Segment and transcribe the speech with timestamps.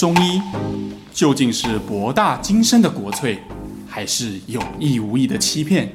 [0.00, 0.40] 中医
[1.12, 3.38] 究竟是博大精深的国粹，
[3.86, 5.92] 还是有意无意的欺骗？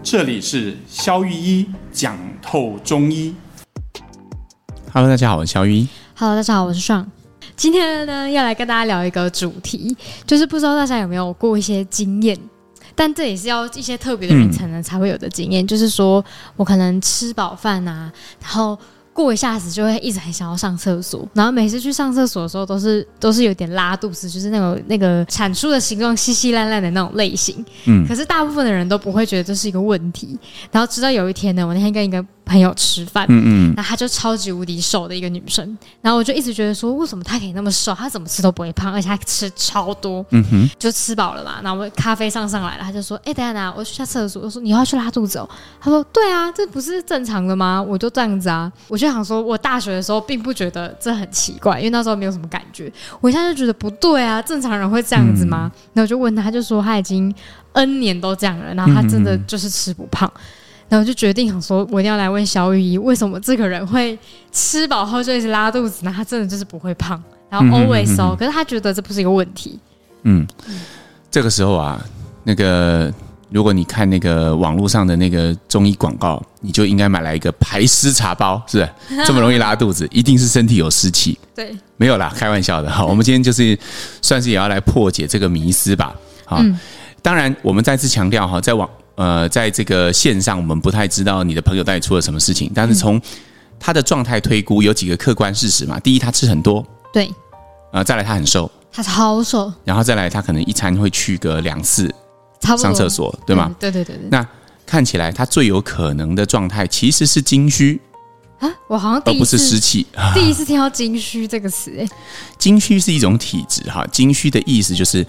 [0.00, 3.34] 这里是肖玉一讲透中医。
[4.92, 5.88] Hello，大家好，我是肖玉一。
[6.16, 7.04] Hello，大家好，我是爽。
[7.56, 12.38] 今天呢，要来跟大家聊一个主题，就是不知道大家有没有过一些经验，
[12.94, 16.24] 但这也是要一些特别的人才能才会有的经验，嗯、就是说
[16.54, 18.78] 我可能吃饱饭啊，然后。
[19.12, 27.64] 过一下子就会一直很想要上厕所，然后每次去上厕所的时候都是都是有点拉肚子，就是那种那个产出的形状稀稀烂烂的那种类型。
[27.84, 30.38] 嗯，可是大部分的人都不会觉得这是一个问题。
[30.70, 41.60] 然后直到有一天呢，我那天跟一个朋友吃饭，嗯嗯，那她就超级无敌瘦的一个女生，然后我就一直觉得说，为什么她可以那么瘦，她怎么吃都不会胖，而且她吃超多，嗯哼，就吃饱了嘛。
[41.62, 44.42] 然后我咖啡上上来了，她就说，哎、欸，等下等下，我去下厕所。
[44.42, 45.48] 我说你要去拉肚子哦？
[45.80, 47.82] 她说对啊，这不是正常的吗？
[47.82, 48.70] 我就这样子啊。
[48.88, 52.92] 我就想说，我大学的时候并不觉得这很奇怪，因为那时候没有什么感觉。
[53.20, 55.70] 我现在就觉得不对啊，正常人会这样子吗？
[55.92, 57.34] 然后我就问她，她就说她已经
[57.72, 60.30] N 年都这样了，然后她真的就是吃不胖。
[60.92, 64.18] 然后就决定想说，我一定要来问小雨姨，为什么这个人会
[64.52, 66.04] 吃饱后就一直拉肚子？
[66.04, 69.80] 呢他真的就是不会胖，然后 always 瘦，可是他觉得这不是一个问题。
[70.24, 70.46] 嗯，
[71.30, 71.98] 这个时候啊，
[72.44, 73.10] 那个
[73.48, 79.24] 如果你看那个网络上的那个中医广告，你就应该买来一个排湿茶包，是不是？
[79.24, 81.38] 这么容易拉肚子，一定是身体有湿气。
[81.56, 82.90] 对，没有啦，开玩笑的。
[82.90, 83.78] 哈，我们今天就是
[84.20, 86.14] 算是也要来破解这个迷思吧。
[86.44, 86.78] 好，嗯、
[87.22, 88.86] 当然我们再次强调哈，在网。
[89.14, 92.70] 呃，在这个线上，我们不太知道你的朋友到底出了什么事情。
[92.74, 93.20] 但是从
[93.78, 96.00] 他的状态推估，有几个客观事实嘛。
[96.00, 97.30] 第一，他吃很多，对。
[97.92, 99.70] 呃，再来他很瘦，他超瘦。
[99.84, 102.12] 然后再来，他可能一餐会去个两次，
[102.60, 103.70] 上厕所，对吗？
[103.78, 104.28] 对对对对。
[104.30, 104.46] 那
[104.86, 108.00] 看起来他最有可能的状态其实是精虚
[108.60, 110.06] 啊，我好像第一次，而不是湿气。
[110.32, 112.08] 第一次听到精虚这个词，哎，
[112.56, 114.06] 精虚是一种体质哈。
[114.06, 115.26] 精虚的意思就是。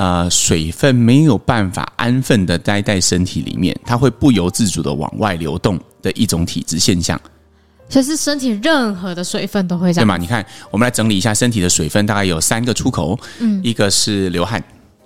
[0.00, 7.20] 呃，水分没有办法安分的待在身体里面，它会不由自主的往外流动的一种体质现象。
[7.86, 10.16] 所以是身体任何的水分都会这样，对吗？
[10.16, 14.58] 你看，我们来整理一下身体的水分，大概有三个出口，嗯，一个是流汗，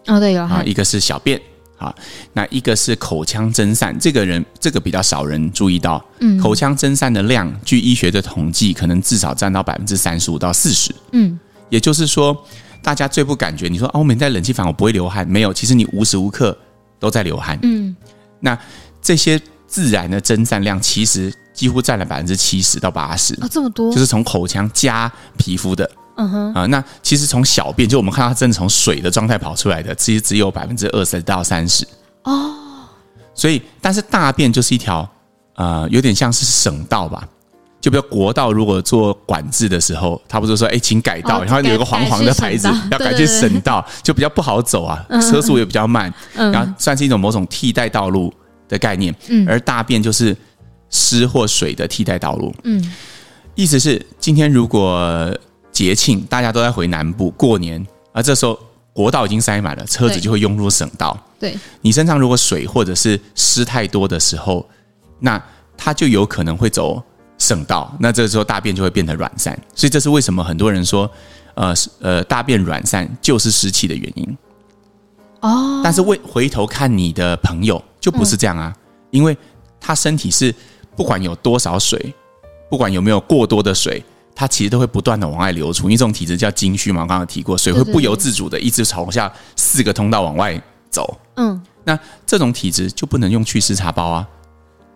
[0.06, 1.40] 哦对，流汗，啊，一个是小便，
[1.76, 1.92] 好，
[2.32, 11.36] 那一个是口腔蒸散，这个人这个比较少人注意到，嗯，口腔蒸散的量，据医学的统计，可能至少占到百分之三十五到四十，嗯，
[11.68, 12.46] 也就是说。
[12.84, 16.56] 大家最不感觉，你说哦，我每天在冷气房，我不会流汗，没有，其实你无时无刻
[17.00, 17.58] 都在流汗。
[17.62, 17.96] 嗯，
[18.40, 18.56] 那
[19.00, 23.34] 这些自然的蒸散量，其实几乎占了百分之七十到八十。
[23.40, 25.90] 啊，这么多，就是从口腔加皮肤的。
[26.16, 31.84] 嗯哼，啊，那其实从小便，就我们看到它真的从水的状态跑出来的，其实只有百分之二十到三十。
[32.22, 32.54] 哦，
[33.34, 35.08] 所以，但是大便就是一条，
[35.56, 37.26] 呃，有点像是省道吧。
[37.84, 48.32] 就比如国道，如果做管制的时候，他不是说哎，请改道，然后有一个黄黄的牌子，要改去省道，就比较不好走啊，车速也比较慢，然后算是一种某种替代道路
[48.70, 49.14] 的概念。
[49.46, 50.34] 而大便就是
[50.88, 52.54] 湿或水的替代道路。
[52.64, 52.82] 嗯，
[53.54, 55.38] 意思是今天如果
[55.70, 58.58] 节庆大家都在回南部过年，而这时候
[58.94, 61.14] 国道已经塞满了，车子就会涌入省道。
[61.38, 64.66] 对，你身上如果水或者是湿太多的时候，
[65.20, 65.38] 那
[65.76, 67.02] 它就有可能会走。
[67.44, 71.10] 省道，那这个时候大便就会变得软散，所以这是为什么很多人说，
[71.54, 74.38] 呃呃，大便软散就是湿气的原因。
[75.40, 79.36] 哦，但是为回头看你的朋友就不是这样啊，嗯、因为
[79.78, 80.54] 他身体是
[80.96, 82.14] 不管有多少水，
[82.70, 84.02] 不管有没有过多的水，
[84.34, 85.84] 它其实都会不断的往外流出。
[85.84, 91.14] 因为这种体质叫阴虚嘛，我刚刚提过，水会不由自主的一直朝下四个通道往外走。
[91.36, 94.26] 嗯，那这种体质就不能用祛湿茶包啊？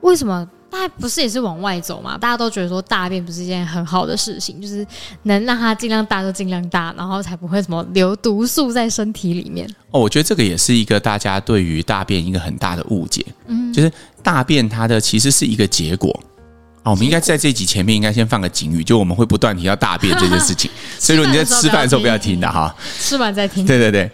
[0.01, 0.49] 为什么？
[0.71, 2.19] 大家不是也是往外走嘛？
[2.19, 4.87] 大家都觉得说大便不是一件很好的事情，就是
[5.23, 9.69] 能让它尽量大就尽量大，然后才不会什么留毒素在身体里面。
[9.91, 13.25] 哦，我觉得这个也是一个大家对于大便一个很大的误解。
[13.47, 13.91] 嗯，就是
[14.23, 16.11] 大便它的其实是一个结果。
[16.83, 20.71] 哦，我们应该在这集前面应该先放个警语，就我们会不断提到大便这件事情。
[20.99, 23.65] 所以说你在吃饭的时候不要听的哈，吃完再听。
[23.65, 24.11] 对对对。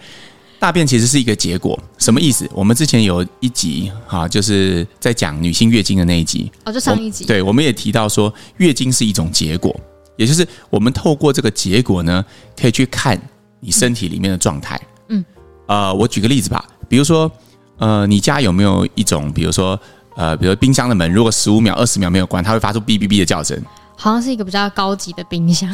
[0.64, 2.49] 大便其实是一个结果，什么意思？
[2.55, 7.26] 我们之前有一集哈，就是在讲女性月经的那一集哦，就上一集。
[7.26, 9.78] 对，我们也提到说，月经是一种结果，
[10.16, 12.25] 也就是我们透过这个结果呢，
[12.58, 13.20] 可以去看
[13.61, 14.81] 你身体里面的状态。
[15.11, 15.22] 嗯，
[15.66, 17.31] 呃，我举个例子吧，比如说，
[17.76, 19.78] 呃，你家有没有一种，比如说，
[20.17, 23.62] 呃，比如冰箱的门，如果十五秒、二十秒没有关，它会发出哔哔哔的叫声。
[23.96, 25.69] 好像是一个比较高级的冰箱，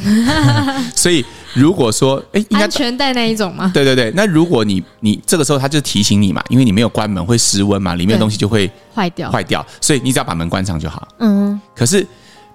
[0.95, 1.25] 所以
[1.55, 3.71] 如果说，哎，安全带那一种吗？
[3.75, 11.09] 对对对，那如果你你这个时候，他就提醒你嘛，因为你没有关门会失温嘛，里面的东西就会坏掉坏掉，所以你只要把门关上就好。
[11.19, 12.07] 嗯，可是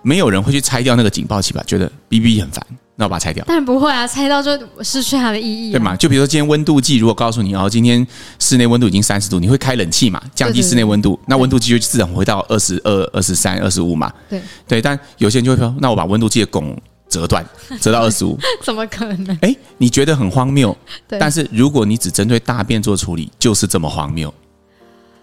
[0.01, 1.63] 没有人会去拆掉那个警报器吧？
[1.65, 2.65] 觉得哔哔很烦。
[2.95, 3.43] 那我把它拆掉。
[3.47, 4.51] 但不会啊，拆掉就
[4.83, 5.95] 失去它的意义，对嘛？
[5.95, 8.05] 就比如说今天温度计如果告诉你哦，今天
[8.39, 14.11] 室内温度已经三十度，你会开冷气嘛，降低室内温度，那温度计就自然回到二十二、二十三、二十五嘛。
[14.29, 16.75] 对对，但有些人就会说，那我把温度计的拱
[17.09, 17.45] 折断，
[17.81, 19.37] 折到二十五，怎么可能？
[19.41, 20.75] 哎，你觉得很荒谬，
[21.07, 24.33] 但是如果你只针对大便做处理，就是这么荒谬，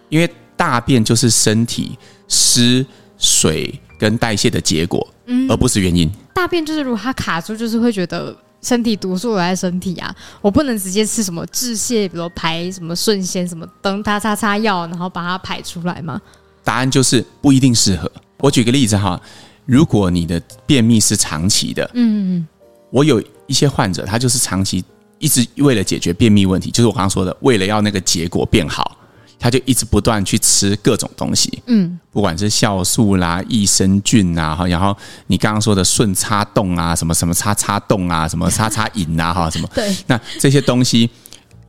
[0.09, 1.99] 因为大便就是身体
[2.29, 2.85] 湿
[3.19, 6.11] 水跟代谢的结果，嗯，而不是原因。
[6.35, 16.21] 大便就是如果它卡住，就是会觉得身体毒素留在身体啊，我不能直接吃什么致泻，比如排什么顺仙什么灯，它擦擦药，然后把它排出来吗？
[16.65, 18.11] 答案就是不一定适合。
[18.39, 19.21] 我举个例子哈，
[19.67, 22.49] 如果你的便秘是长期的，嗯嗯，
[22.91, 24.85] 我有一些患者，他就是长期
[25.21, 28.97] 一直为了解决便秘问题，就是我刚刚说的，为了要那个结果变好。
[29.43, 34.97] 他就一直不断去吃各种东西，嗯，不管是酵素啦、益生菌啊，哈，然后
[35.27, 41.11] 你刚刚说的顺叉冻啊，什么什么叉叉冻啊，什么叉叉饮啊，哈，什么， 对，那这些东西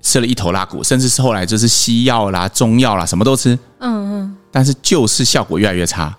[0.04, 6.16] 吃了一头拉骨，甚至是后来就是西药啦、中药啦，什么都吃，嗯嗯，但是就是效果越来越差，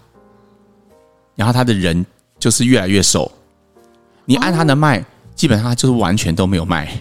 [1.37, 2.05] 然后他的人
[2.37, 3.31] 就是越来越瘦，
[4.25, 5.05] 你按他的脉，
[5.37, 7.01] 基本上他就是完全都没有脉。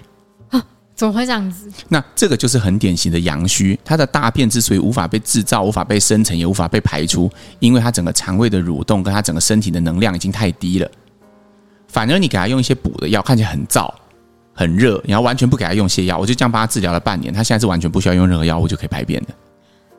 [0.96, 1.68] 怎么会这样子？
[1.90, 7.30] 那这个就是很典型的阳虚，他的大便之所以无法被制造、无法被生成、也无法被排出，
[7.60, 10.90] 因为他整个肠胃的蠕动跟他整个身体的能量已经太低了。
[11.88, 13.92] 反而你给他用一些补的药，看起来很燥、
[14.54, 19.30] 很热，然后完全不给他用泻药，我就这样帮他治疗了半年，他现在是完全不需要用任何药物就可以排便的。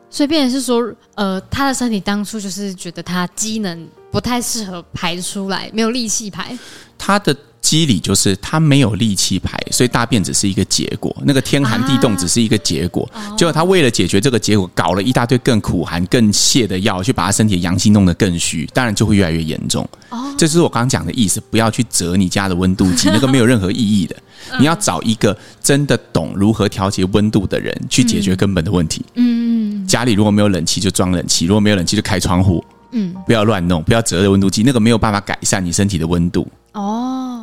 [0.09, 0.81] 所以，变成是说，
[1.15, 6.57] 呃，他的身体当初就是觉得他机能不太适合排出来，没有力气排。
[6.97, 7.35] 他的。
[7.65, 11.15] 机理就是他没有力气排，所以大便只是一个结果。
[11.25, 13.09] 那个天寒地冻只是一个结果。
[13.35, 19.83] 结果他为了解决这个结果，搞了一大堆更苦寒、更泻的药，去把他身体的阳气弄得更虚，当然就会越来越严重。
[20.11, 21.41] 哦这就是我刚刚讲的意思。
[21.49, 24.15] 不要去折你家的温度计， 那个没有任何意义的。
[24.59, 29.03] 你要找一个真的懂如何调节温度的人去解决根本的问题。
[29.15, 32.63] 嗯，家里如果没有冷气，就装冷气；如果没有冷气，就开窗户。
[32.91, 36.47] 嗯，不要乱弄，不要折的温度计，那个没有办法改善你身体的温度。
[36.73, 37.34] 哦，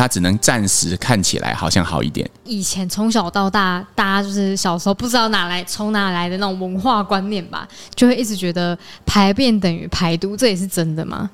[0.00, 2.26] 它只能暂时看起来好像好一点。
[2.44, 11.28] 以前从小到大，大家就是小时候不知道哪来从哪来的那种文化观念吧，就会一直觉得排便等于排毒，这也是真的吗？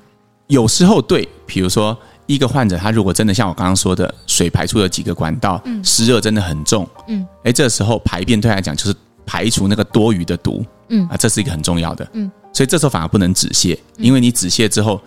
[0.47, 8.93] 有时候对，比如说一个患者，他如果真的像我刚刚说的，水排出了几个管道，嗯，湿热真的很重，嗯，哎，这时候排便对他来讲就是
[9.25, 12.29] 排除那个多余的毒，嗯啊，这是一个很重要的，嗯。
[12.51, 14.99] 所以这时候反而不能止泻，因为你止泻之后，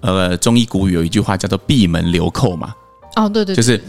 [0.00, 2.74] 呃，中医古语有一句话叫做“闭门留寇”嘛。
[3.16, 3.80] 哦，对对，就是，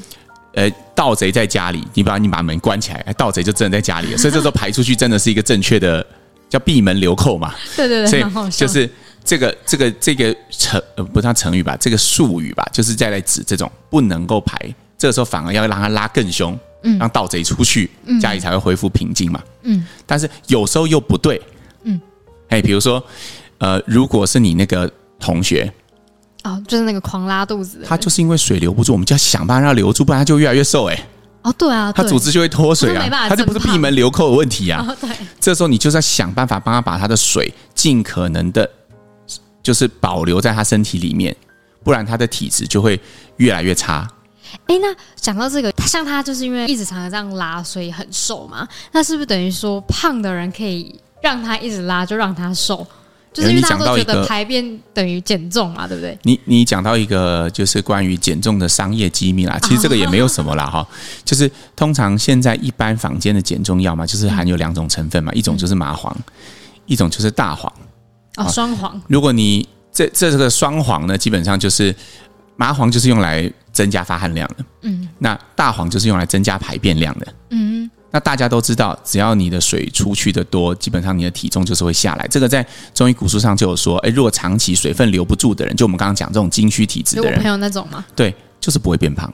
[0.54, 4.18] 呃，盗贼在家里，你把你把门关起来，盗贼就真的在家里了。
[4.18, 6.06] 所以这时候排出去真的是一个正确的，
[6.50, 7.54] 叫“闭门留寇”嘛。
[7.75, 8.89] 对对对，所以就是
[9.24, 11.75] 这个这个这个成呃不是成语吧？
[11.80, 14.57] 这个术语吧，就是在来指这种不能够排。
[14.98, 17.89] 这个时候反而要让他拉更凶，嗯，让盗贼出去，
[18.22, 19.42] 家里才会恢复平静嘛。
[19.63, 21.42] 嗯，但是有时候又不对。
[21.83, 22.00] 嗯
[22.50, 23.04] 哎，比如说，
[23.57, 24.89] 呃，如果是你那个
[25.19, 25.72] 同学，
[26.46, 30.86] 哦，就是那个狂拉肚子，他就是因为水留不住，我们就要想办法让他留住，不然他就越来越瘦。
[30.86, 31.08] 哎，
[31.42, 34.86] 哦，对啊，他组织就会脱水啊，他，他就不是闭门留寇的问题啊。
[34.88, 35.10] 哦，对，
[35.40, 38.70] 这时候你就是要想办法帮他把他的水尽可能的，
[39.64, 41.36] 就是保留在他身体里面，
[41.84, 43.00] 不然他的体质就会
[43.38, 44.08] 越来越差。
[44.68, 48.68] 哎，那讲到这个，像他就是因为一直常常这样拉，所以很瘦嘛。
[48.92, 51.00] 那是不是等于说胖的人可以？
[51.22, 52.86] 让他一直拉，就让他瘦，
[53.36, 56.18] 就是因为大家都觉得排便等于减重嘛，对不对？
[56.24, 60.88] 你你讲到一个就是关于减重的商业机密啦，其实这个也没有什么啦哈，
[61.25, 66.15] 就是通常现在一般坊间的减重药嘛，就是含有两种成分嘛，一种就是麻黄，
[66.86, 67.72] 一种就是大黄。
[68.38, 69.01] 哦，双黄。
[69.08, 71.94] 如果你这这这个双黄呢，基本上就是
[72.56, 77.92] 麻黄就是用来增加发汗量的，嗯，那大黄就是用来增加排便量的，嗯。
[78.15, 82.25] 那大家都知道，只要你的水出去的多，基本上你的体重就是会下来。
[82.29, 88.05] 这个在中医古书上就有说，诶，如果长期水分留不住的人，就我们刚刚讲这种精虚体质的人，有朋友那种吗？
[88.15, 89.29] 对，就是不会变胖。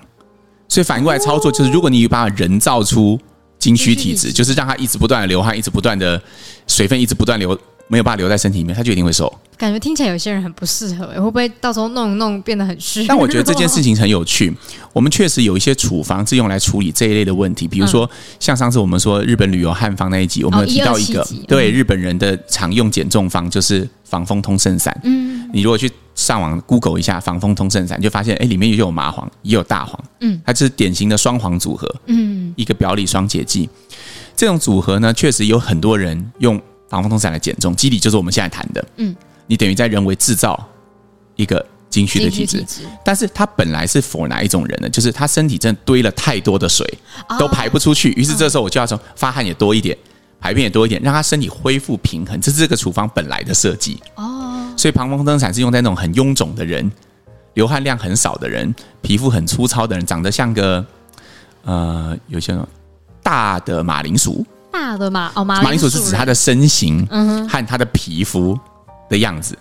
[0.68, 3.20] 所以反过来操作，就是如果你把人造出
[3.60, 6.20] 精虚体质，就是让它一直不断的流汗，一直不断的
[6.66, 7.56] 水分一直不断流。
[7.92, 9.32] 没有办法留在身体里面，他就一定会瘦。
[9.58, 13.06] 感觉听起来有些人很不适合，会不会到时候弄一弄变得很虚？
[13.06, 14.52] 但我觉得这件事情很有趣。
[14.94, 24.98] 我们确实有一些处方是用来处理这一类的问题，比如说像上次我们说日本旅游汉方那一集，我们有提到一个对日本人的常用减重方，就是防风通圣散。
[25.04, 30.02] 嗯，你如果去上网 Google 一下防风通圣散，你就发现哎，里面也有麻黄，也有大黄。
[30.22, 31.94] 嗯，它就是典型的双黄组合。
[32.08, 33.70] 嗯，一个表里双解剂。
[34.34, 36.60] 这种组合呢，确实有很多人用。
[36.92, 38.86] 防风通散来减重，基底就是我们现在谈的。
[38.98, 39.16] 嗯，
[39.48, 40.62] 你等于在人为制造
[41.38, 42.66] 一个经虚的体质，
[43.06, 44.90] 但是它本来是 for 哪一种人呢？
[44.90, 46.86] 就是他身体真的堆了太多的水，
[47.40, 48.12] 都排不出去。
[48.18, 49.98] 于是这时候我就要说，发汗也多一点，
[50.38, 52.40] 排便也多一点，让他身体恢复平衡。
[52.42, 54.74] 这是这个处方本来的设计哦。
[54.76, 56.92] 所以防风灯伞是用在那种很臃肿的人、
[57.54, 60.86] 流汗量很少的人、皮肤很粗糙的人，长得像个
[61.64, 62.54] 呃，有些
[63.24, 64.46] 大的马铃薯。
[64.72, 67.06] 大的马哦，马铃薯是指它的身形
[67.50, 68.58] 和它的皮肤
[69.10, 69.58] 的样子。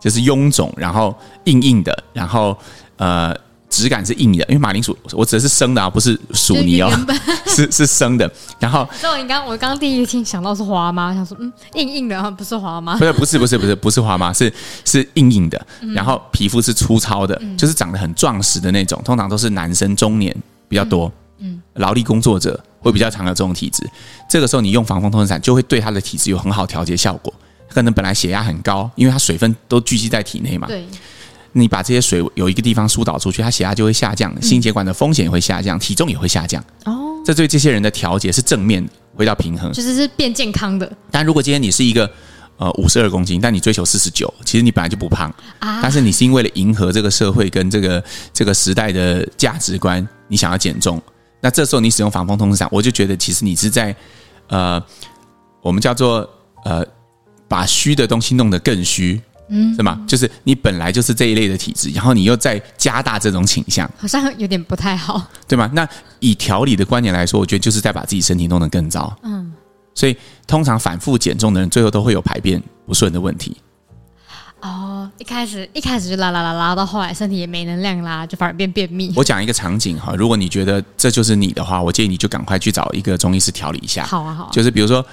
[0.00, 1.14] 就是臃肿，然后
[1.44, 2.56] 硬硬的，然后
[2.96, 3.36] 呃，
[3.68, 6.90] 质感是硬的，因为马铃薯我指的是生的啊，不是薯泥哦，
[7.46, 8.32] 是是生的。
[8.58, 14.50] 然后，那我你刚我刚第一听想到是花妈，想说嗯，硬硬的，不是花妈，不是不是不是不是不是花妈，是
[14.86, 20.34] 是硬硬的，然后皮肤是粗糙的，嗯、就是长得很壮实的那种，通常都是男生中年
[20.66, 23.88] 比较多，嗯，劳力工作者会比较常有这种体质。
[24.28, 27.32] 这个时候你用防风通风伞就会对他的体质有很好调节效果。
[27.68, 30.66] 可能本来血压很高，因为它水分都聚集在体内嘛。
[30.66, 30.84] 对。
[31.52, 36.60] 你把这些水有一个地方疏导出去，它血压就会下降，心血管的风险也会下降，体重也会下降。
[36.84, 37.22] 哦。
[37.24, 38.84] 这对这些人的调节是正面，
[39.14, 40.90] 回到平衡，就是是变健康的。
[41.12, 42.10] 但如果今天你是一个
[42.56, 51.00] 呃五十二公斤，但你追求四十九，其实你本来就不胖啊，但是你是因为了迎合这个社会跟这个这个时代的价值观，你想要减重，
[51.40, 53.94] 那这时候你使用防风通风伞，我就觉得其实你是在
[54.48, 54.82] 呃，
[55.62, 56.28] 我们叫做
[56.64, 56.86] 呃。
[57.50, 60.00] 把虚的东西弄得更虚，嗯，是吗？
[60.06, 65.68] 就是你本来就是这一类的体质，然后你又再加大这种倾向，好像有点不太好，对吗？
[65.74, 65.84] 那
[66.20, 69.52] 以调理的观点来说，我觉得就是在把自己身体弄得更糟，嗯。
[69.96, 70.16] 所以
[70.46, 73.56] 通常反复减重的人，最后都会有排便不顺的问题。
[74.60, 79.12] 哦，一开始一开始就拉拉拉拉，到后来身体也没能量啦，就反而变便秘。
[79.16, 84.04] 我讲一个场景哈，如果你觉得这就是你的话，我建议你就赶快去找一个中医师调理一下。
[84.04, 85.04] 好啊，好啊，就是比如说。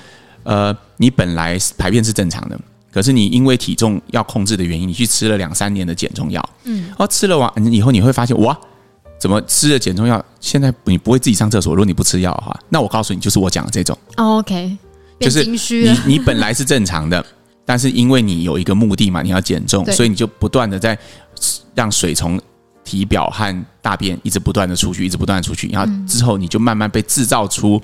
[0.43, 2.57] 呃，你本来排便是正常的，
[2.89, 8.57] 可是你因为体重要控制的原因，你去吃了两三年的减重药，嗯，哦，吃了完以后你会发现，哇，
[9.19, 11.75] 怎么吃了减重药，现在你不会自己上厕所？
[11.75, 13.97] 如果你不吃药的话，那我告诉你，就是我讲的这种。
[14.15, 14.77] 哦，OK，
[15.19, 17.25] 就是你你本来是正常的，
[17.67, 20.97] 但是因为你有一个目的嘛，你要减重，所以你就不断的在
[21.75, 22.41] 让水从
[22.83, 27.79] 体表和大便一直不断的出去，一直不断的出去，然后之后你就慢慢被制造出。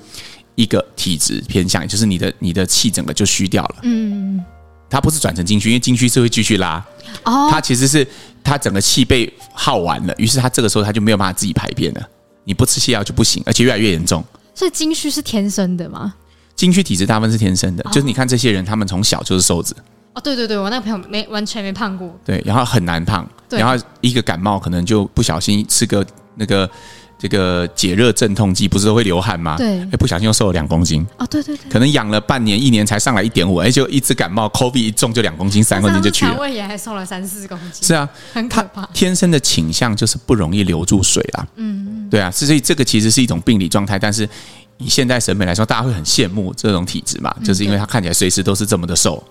[0.56, 3.76] 一个体质偏向，就是你的你的气整个就虚掉了。
[3.82, 4.40] 嗯，
[4.88, 6.76] 它不是转成经虚，因为经虚是会继续拉。
[7.24, 8.06] 哦，它其实是
[8.40, 12.08] 它整个气被耗完了，于是它这个时候它就没有办法自己排便了。
[12.44, 14.22] 你不吃泻药就不行，而且越来越严重。
[14.54, 16.14] 所以经虚是天生的吗？
[16.56, 19.74] 经虚体质大部分是天生的，就是你看这些人，他们从小就是瘦子。
[20.14, 22.14] 哦，对对对，我那个朋友没完全没胖过。
[22.24, 26.04] 对，然后很难胖，然后一个感冒可能就不小心吃个
[26.36, 26.70] 那个。
[27.16, 29.56] 这个解热镇痛剂不是都会流汗吗？
[29.56, 31.06] 对，不小心又瘦了两公斤。
[31.16, 36.32] 哦，对对对，可能养了半年一年才上来一点五，哎，就一直感冒，COVID 一中就两公斤三公斤就去了。
[36.32, 37.82] 肠胃炎还瘦了三四公斤。
[37.82, 38.84] 是啊，很可怕。
[38.92, 41.46] 天生的倾向就是不容易留住水啦。
[41.54, 44.28] 嗯嗯，对啊，所以这个其实是一种病理状态，但是
[44.78, 49.22] 以现代审美来说，大家会很羡慕这种体质嘛，就是因为他看起来随时都是这么的瘦。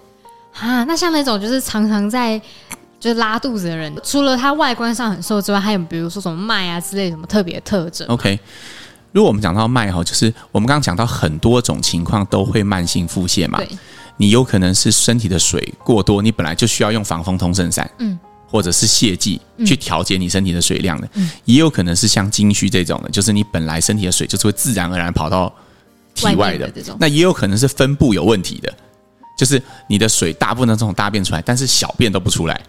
[0.53, 2.41] 啊，那像那种就是常常在。
[2.99, 8.07] 就是拉肚子的人，除了他外观上很瘦之外，还有比如说什么脉啊之类什么特别特征。
[8.07, 8.39] OK，
[9.11, 13.57] 如果我们讲到脉哈，就是我们刚刚讲到很多种情况都会慢性腹泻嘛。
[13.57, 13.67] 对，
[14.15, 18.17] 你有可能是身体的水过多，你本来就需要用防风通圣散，嗯，
[18.53, 21.09] 或者是泻剂去调节你身体的水量的。
[21.15, 25.51] 嗯，也有可能是像金虚这种的，就是你本来身体的水就是会自然而然跑到
[26.13, 26.71] 体外的。
[26.99, 28.71] 那也有可能是分布有问题的，
[29.35, 32.61] 就是你的水大部分都从大便出来，但是小便都不出来。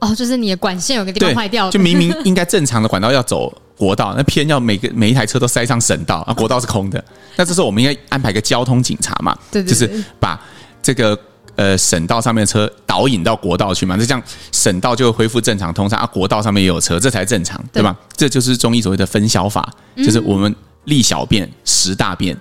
[0.00, 7.04] 哦，就是你的管线有个地方坏掉了，就明明应该正常的管道要走国道，那偏要每个每一台车都塞上省道，啊，国道是空的。
[7.36, 10.40] 那这时候我们应该安排个交通警察嘛，对，对，对，就是把
[10.82, 11.16] 这个
[11.56, 17.96] 呃省道上面的车导引到国道去嘛，那这样省道就会恢复正常通畅，啊，国道上面也有车，这才正常，对吧？
[18.16, 20.54] 这就是中医所谓的分消法，就是我们
[20.84, 22.36] 利小便实大便，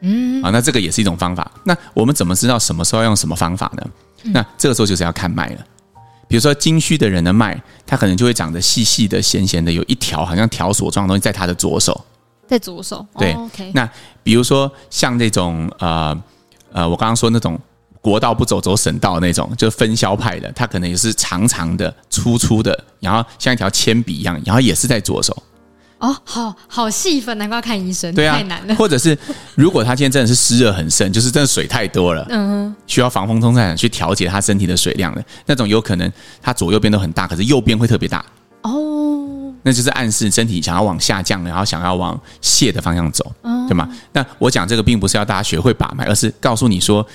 [0.00, 1.50] 嗯，啊，那这个也是一种方法。
[1.64, 3.82] 那我们怎么知道什么时候要用什么方法呢？
[4.24, 5.58] 那这个时候就是要看脉了。
[6.28, 12.00] 比如说经虚的人的脉，他可能就会长得细细的、咸咸的，有一条好像条索状的东西在他的左手，
[12.46, 13.04] 在左手。
[13.18, 13.86] 对、哦 okay、那
[14.22, 16.18] 比如说像那种呃
[16.72, 17.60] 呃，我刚刚说那种
[18.02, 25.40] 国道不走走省道那种，就是分销派的，他可能也是长长的、粗粗的，然后像一条铅笔一样，然后也是在左手。
[25.98, 28.74] 哦，好好细分，难怪要看医生，对啊，太难了。
[28.74, 29.16] 或者是
[29.54, 38.24] 如果他今天真的是湿热很盛，就是真的水太多了，嗯哼，需要防风通伞去调节他身体的水量的那种，有可能他左右边都很大，可是右边会特别大
[38.62, 43.32] 哦，那就是暗示身体想要往下降，然后想要往泻的方向走，
[43.68, 43.88] 对吗？
[44.12, 47.06] 那我讲这个并不是要大家学会把脉，而是告诉你说，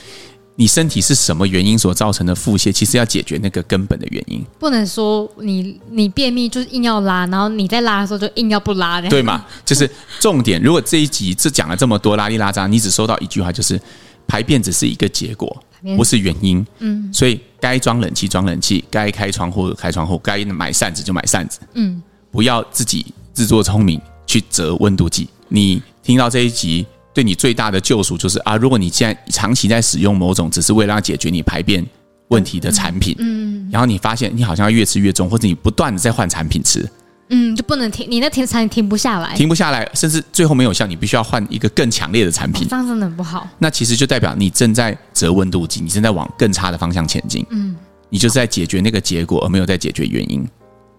[0.59, 2.71] 你身体是什么原因所造成的腹泻？
[2.71, 9.45] 其实要解决那个根本的原因，不能说你你便秘就是硬要拉，然后你在拉的时候就硬要不拉的，对吗？
[9.63, 9.87] 就是
[10.19, 10.59] 重点。
[10.59, 13.79] 如果这一集这讲了这么多拉里拉杂，你只收到一句话，就是
[14.27, 15.63] 排便只是一个结果，
[15.95, 16.65] 不是原因。
[16.79, 21.59] 嗯，所以该装冷气装冷气，该开窗户开窗户，该买扇子就买扇子。
[21.75, 25.29] 嗯，不要自己自作聪明去折温度计。
[25.49, 26.83] 你听到这一集。
[27.17, 31.83] 对你最大的救赎就是啊，如果你现在长期在使用某种只是为了要解决你排便
[32.27, 36.87] 问题的产品，嗯，然后你发现你好像越吃越重，或者你不断的在换产品吃，
[37.29, 43.47] 嗯，就不能停，你那停产品停不下来，停不下来，甚至最后没有效，你必须要换一个更强烈的产品，这样真的不好。
[43.57, 47.75] 那其实就代表你正在折温度计，你正在往更差的方向前进，嗯，
[48.09, 50.47] 你就是在解决那个结果，而没有在解决原因。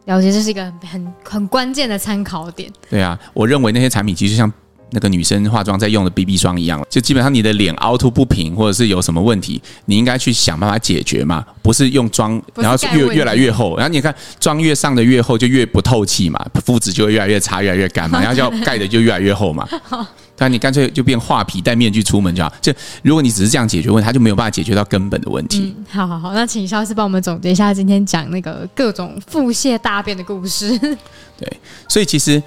[0.06, 2.68] 了解，这是一个很很关键的参考点。
[2.90, 4.52] 对啊，我认为那些产品其实像。
[4.90, 19.68] 那个女生化妆在用的 BB 霜一样，就基本上你的脸凹凸不平，或者是有什么问题，你应该去想办法解决嘛，不是用妆，然后越越来越厚，然后你看妆越上的越厚就越不透气嘛，肤质就会越来越差，越来越干嘛， 然后就要盖的就越来越厚嘛。
[20.40, 22.52] 但你干脆就变画皮戴面具出门就好。
[22.62, 25.74] 就如果你只是这样解决问题，他就没有办法解决到根本的问题。
[25.76, 30.78] 嗯，好好好，那请萧医师帮我们总结一下今天讲那个各种腹泻大便的故事。
[31.36, 31.52] 对，
[31.88, 32.40] 所以其实。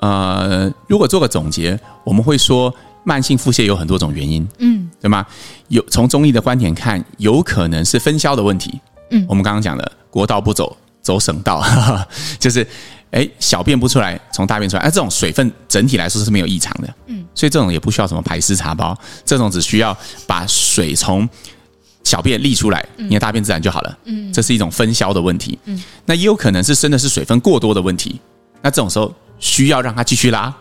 [0.00, 5.26] 呃，如果做个总结，我们会说慢性腹泻有很多种原因，嗯，对吗？
[5.68, 8.80] 有从中医的观点看，有可能是分销的问题，
[9.10, 12.66] 嗯，我们刚刚讲的国道不走，走省道，呵 呵就是
[13.10, 21.28] 哎小便不出来，从大便出来，哎、啊，这种水分整体来说是没有异常的，嗯，所以这种也不需要什么排湿茶包，这种只需要把水从
[22.04, 28.18] 小便沥出来，你的大便自然就好了，嗯，这是一种分销的问题，嗯，那也有可能是真的是水分过多的问题，
[28.62, 29.12] 那这种时候。
[29.40, 30.54] 需要让他继续拉，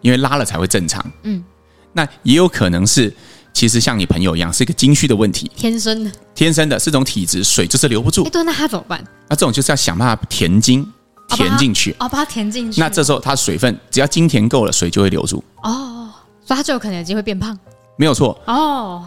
[0.00, 1.04] 因为拉了才会正常。
[1.24, 1.44] 嗯，
[1.92, 3.14] 那也有可能是，
[3.52, 8.24] 其实像你朋友一样，是一个经虚的问题，天生的，天生的是种体质，水就是留不住。
[8.24, 9.04] 哎，对，那他怎么办？
[9.28, 10.90] 那这种就是要想办法填精，
[11.28, 12.80] 填进去，哦，把它填进去。
[12.80, 15.42] 那这时候它水分只要精填够了，水就会留住。
[15.62, 16.08] 哦，
[16.44, 17.58] 所以他就有可能有机会变胖。
[17.96, 18.40] 没有错。
[18.46, 19.04] 哦。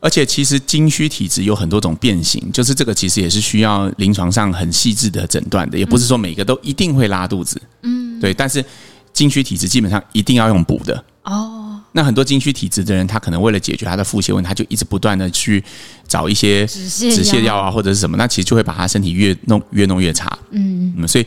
[0.00, 7.60] 而且其实经虚体质有很多种变形，就是这个其实也是需要临床上很细致的诊断的，也不是说每个都一定会拉肚子。
[7.82, 8.32] 嗯，对。
[8.32, 8.64] 但是
[9.12, 11.04] 经虚体质基本上一定要用补的。
[11.24, 11.78] 哦。
[11.92, 15.62] 那很多经虚体质的人，他可能为了解决他的腹泻问题，他就一直不断的去
[16.08, 16.88] 找一些止
[17.24, 20.38] 泻药啊，或者是什么，那其实就会把他身体越弄越弄越差。
[20.50, 21.06] 嗯嗯。
[21.06, 21.26] 所以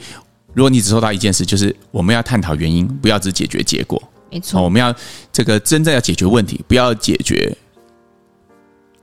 [0.54, 4.02] 如果你只做到一件事，就是我们要探讨原因，不要只解决结果。
[4.32, 4.64] 没错。
[4.64, 4.92] 我们要
[5.32, 7.56] 这个真正要解决问题，不要解决。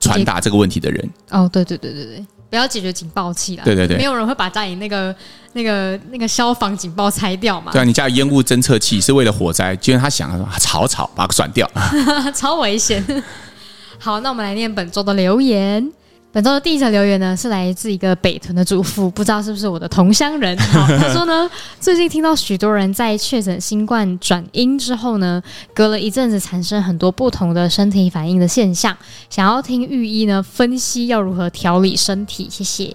[0.00, 3.62] 传达这个问题的人哦，对对对对对，不要解决警报器啦。
[3.64, 5.14] 对对对，没有人会把家里那个
[5.52, 7.70] 那个那个消防警报拆掉嘛。
[7.70, 11.70] 对啊，你家烟雾侦测器是为了火灾，居然他想说吵吵，把它转掉，
[12.34, 13.04] 超危险。
[13.98, 15.92] 好，那我们来念本周的留言。
[16.32, 20.56] 本周的第一则留言呢，是来自一个北屯的主妇，不知道是不是我的同乡人。
[20.70, 25.42] 好，他说呢，最近听到许多人在确诊新冠转阴之后呢，
[25.74, 28.96] 隔了一阵子产生很多不同的身体反应的现象，
[29.28, 32.48] 想要听御医呢分析要如何调理身体。
[32.48, 32.94] 谢谢。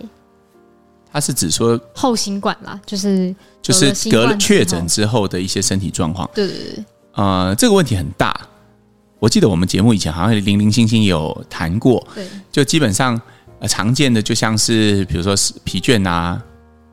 [1.12, 6.30] 他是指说后新冠啦，就是就是隔了确诊之后的一些身体状况。
[6.34, 6.86] 对对对。
[7.16, 8.34] 呃，这个问题很大。
[9.26, 13.20] 我记得我们节目以前好像零零星星有谈过，对，就基本上
[13.60, 16.40] 呃常见的就像是比如说是疲倦啊，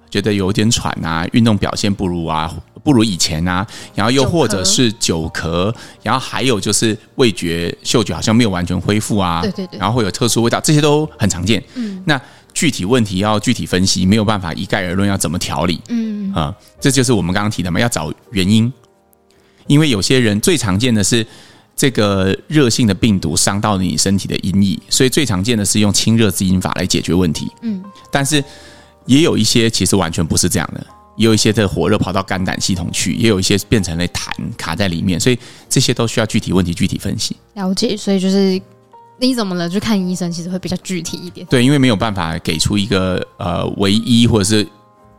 [0.09, 2.51] 觉得有点喘啊，运动表现不如啊，
[2.83, 5.71] 不如以前啊，然后又或者是久咳，
[6.03, 11.62] 然后还有就是味觉、嗅觉好像没有完全恢复啊，对对对，然后会有特殊味道，这些都很常见。
[11.75, 12.18] 嗯，那
[12.55, 15.79] 具体问题要具体分析，没有办法一概而论，要怎么调理？
[15.90, 18.73] 嗯啊，这就是我们刚刚提的嘛，要找原因，
[19.66, 21.27] 因为有些人最常见的是。
[21.83, 27.51] 这个热性的病毒伤到你身体的阴液，所以最常见的是用清热滋阴法来解决问题。
[27.62, 28.45] 嗯，但是
[29.05, 35.37] 也有一些其实完全不是这样的，也有一些的火热跑到肝胆系统去，也有一些变成了痰卡在里面，所以
[35.68, 37.35] 这些都需要具体问题具体分析。
[37.55, 38.62] 了解，所以就是
[39.18, 41.45] 你怎么了，去看医生，其实会比较具体一点。
[41.49, 44.64] 对，因为没有办法给出一个呃唯一或者是。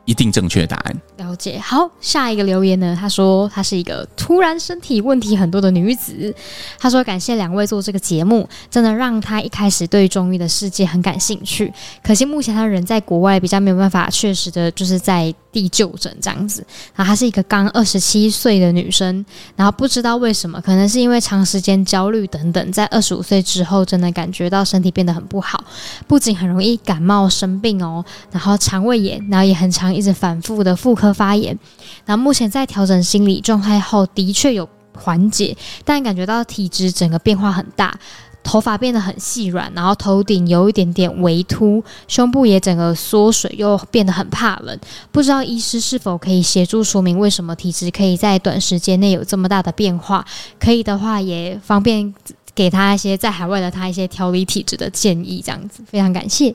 [0.05, 1.01] 一定正确答案。
[1.17, 1.57] 了解。
[1.59, 2.97] 好，下一个留言呢？
[2.99, 6.33] 他说她是一个突然身体问题很多的女子。
[6.77, 11.71] 她说感谢两位做这个节目，真的让她一开始对中医的世界很感兴趣。
[12.03, 16.65] 可惜目前她人在国外，比较没有办法确实的就是在地就诊这样子。
[16.93, 25.63] 然后她是一个刚二十七岁的女生，然后不知道为什么，可能是因为长时间焦虑等等，在二十五岁之后，真的感觉到身体变得很不好，
[26.07, 29.93] 不仅很容易感冒生病哦，然后肠胃炎，然后也很常。
[29.93, 31.55] 一直反复的妇科发炎，
[32.03, 37.95] 然后目前在调整心理状态后，的确有缓解，但感觉到体质整个变化很大，
[38.43, 44.77] 头发变得很细软，然后头顶有一点点微秃，胸部也整个缩水，又变得很怕冷。
[45.11, 50.25] 不知道医师是否可以协助说明为什么体质可以在短时间内有这么大的变化？
[50.59, 52.13] 可以的话，也方便
[52.53, 56.53] 给他一些在海外的他一些调理体质的建议，这样子非常感谢。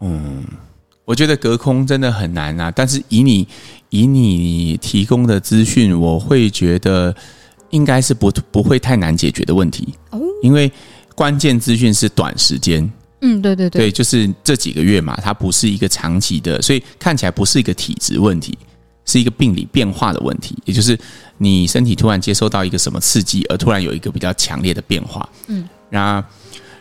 [0.00, 0.44] 嗯，
[1.06, 3.48] 我觉得隔空真的很难啊，但是以你
[3.88, 7.16] 以你提供的资讯，我会觉得。
[7.72, 9.92] 应该是不不会太难解决的问题。
[10.10, 10.70] 哦，因为
[11.14, 18.56] 关键资讯是短时间，嗯，对对对，对，就是这几个月嘛，它不是一个长期的，所以看起来不是一个体质问题，
[19.04, 20.98] 是一个病理变化的问题，也就是
[21.36, 26.24] 你身体突然接收到一个什么刺激，而突然有一个比较强烈的变化，嗯，那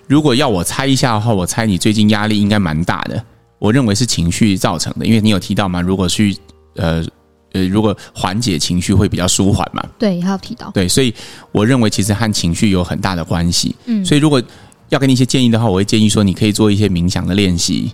[0.08, 3.24] 如果要我猜一下的话，我猜你最近压力应该蛮大的，
[3.60, 6.38] 我认为是情绪造成的，因为你有提到嘛，如果去
[6.76, 7.06] 呃。
[7.54, 9.86] 呃，如果缓解情绪会比较舒缓嘛？
[10.00, 10.72] 对，还有提到。
[10.72, 11.14] 对，所以
[11.52, 13.76] 我认为其实和情绪有很大的关系。
[13.86, 14.42] 嗯，所以如果
[14.88, 17.94] 要给你一些建议的话，我会建议说，你可以做一些冥想的练习，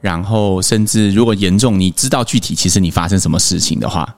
[0.00, 4.08] 然后甚至如果严重，你知道具体其实你发生什么事情的话，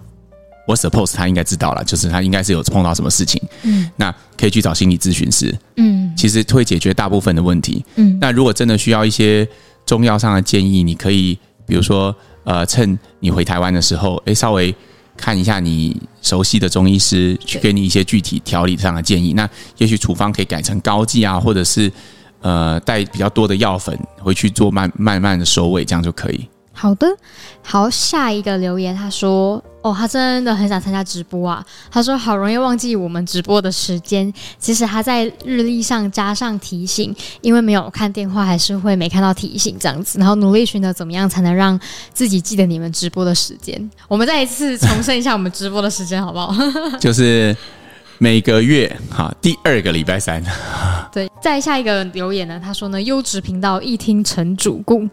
[0.68, 3.40] 我 suppose 他应该知道了，就是他应该是有碰到什么事情。
[3.62, 5.56] 嗯，那可以去找心理咨询师。
[5.76, 7.82] 嗯，其实会解决大部分的问题。
[7.94, 9.48] 嗯，那如果真的需要一些
[9.86, 12.14] 中药上的建议，你可以比如说。
[12.46, 14.72] 呃，趁你回台湾的时候，诶，稍微
[15.16, 19.32] 看一下你熟悉的中医师，去给你一些具体调理上的建议。
[19.32, 21.90] 那也许处方可以改成膏剂啊，或者是
[22.40, 26.48] 呃带比较多的药粉回去做慢慢慢的收尾，这样就可以。
[26.78, 27.06] 好的，
[27.62, 40.18] 好，下一个留言，他说：“哦，他真的很想参加直播啊。”他说：“好容易忘记我们直播的时间，其实他在日历上加上提醒，因为没有看电话，还是会没看到提醒这样子。
[40.18, 41.80] 然后努力寻找怎么样才能让
[42.12, 43.90] 自己记得你们直播的时间。
[44.06, 46.54] 我们再一次重申一下我们直播的时间，好不好？
[47.00, 47.56] 就是
[48.18, 50.44] 每个月哈第二个礼拜三。
[51.10, 55.08] 对，再下一个留言呢，他说呢，优质频道一听成主顾。”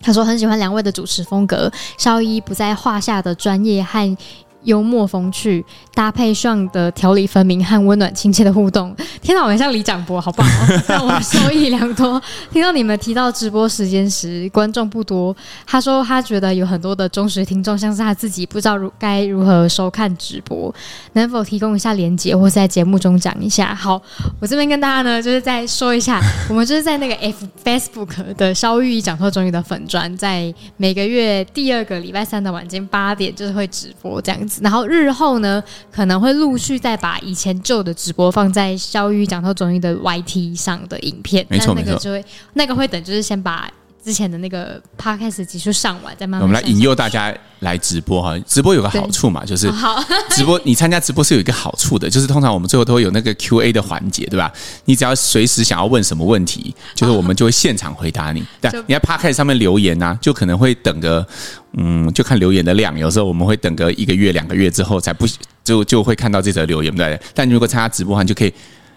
[0.00, 4.16] 他说很喜欢两位的主持风格，稍一不在话下的专业和
[4.64, 12.20] 幽默风趣搭配上的条理分明和温暖亲切的互动，天哪，我很像李长博，好棒哦， 让我受益良多。
[12.52, 15.34] 听到你们提到直播时间时，观众不多。
[15.66, 20.74] 他说他觉得有很多的忠实听众，像是他自己不知道如该如何收看直播，
[21.12, 23.74] 能否提供一下连接，或是在节目中讲一下？
[23.74, 24.02] 好，
[24.40, 34.47] 我这边跟大家呢，就是再说一下，我们就是在那个 F Facebook 的萧御医讲透中医的粉砖，在每个月第二个礼拜三的晚间八点，就是会直播这样。
[34.60, 43.70] 然后日后呢，可能会陆续再把以前旧的直播放在萧御医讲透中医的 YT 上的影片，没错，那个就会那个会等，就是先把。
[44.08, 46.40] 之前的那个 podcast 集数上完，再慢慢。
[46.40, 49.70] 我们来引诱大家来直播哈，直播有个好处嘛，就是
[50.34, 54.50] 直播你参加直播是有一个好处的，就是通常我们最后都会有那个 Q&A 的环节，对吧？
[54.86, 58.42] 你只要随时想要问什么问题， 就是我们就会现场回答你。
[58.62, 61.26] 但你在 podcast 上面留言啊，就可能会等个
[61.74, 65.26] 嗯，就看留言的量，有时候我们会等个一个月、两个月之后才不
[65.62, 67.28] 就就会看到这则留言，对不对？
[67.34, 68.54] 但如果参加直播的话，你就可以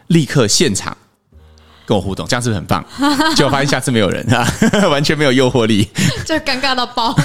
[0.07, 0.95] 立刻现场。
[1.85, 2.83] 跟我互动，这样是不是很棒？
[3.35, 4.45] 结果发现下次没有人啊，
[4.89, 5.87] 完全没有诱惑力，
[6.25, 7.15] 就尴尬到爆。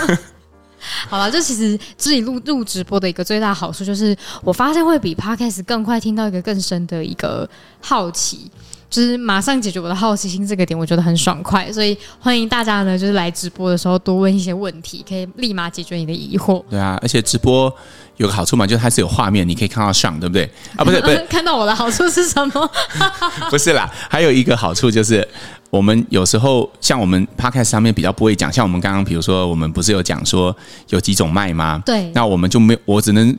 [1.09, 7.49] 好了，这其实自己录录直播的一个最大好处，就是我发现会比 Podcast 更快听到一个更深的一个
[7.81, 8.51] 好奇。
[8.89, 16.63] 就是马上解决我的好奇心这个点，我觉得很爽快，所以欢迎大家呢，就是来直播的时候多问一些问题，可以立马解决你的疑惑。
[16.71, 17.73] 对啊，而且直播
[18.17, 20.49] 有个好处嘛，就是它是有画面，你可以看到上，对不对？
[20.77, 22.71] 啊，不是 不是，看到我的好处是什么？
[23.51, 25.27] 不是啦，还有一个好处就是，
[25.69, 30.57] 我们有时候像我们 Podcast 上面比较不会讲，像我们刚刚比如说我们不是有讲说
[30.91, 31.83] 有几种麦吗？
[31.85, 33.37] 对，那我们就没有，我只能。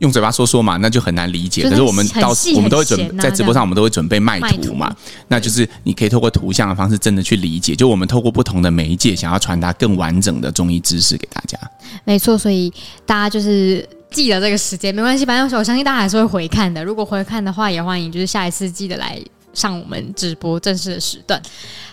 [0.00, 1.62] 用嘴巴说说嘛，那就很难理解。
[1.62, 4.94] 可是我们到我们都会准在直播上，我们都会准备卖图嘛。
[5.28, 7.74] 那就是你可以透过图像的方式，真的去理解。
[7.74, 11.58] 就我们透过不同的媒介，想要传达更完整的中医知识给大家。
[12.04, 12.72] 没错，所以
[13.06, 16.84] 大家就是记得这个时间没关系，反正我相信大家还是会回看的。
[16.84, 19.20] 如果回看的话，也欢迎就是下一次记得来
[19.52, 21.40] 上我们直播正式的时段。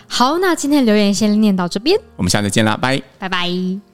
[0.06, 3.87] 好，那今天留言先念到这边，我们下次见啦，拜拜拜。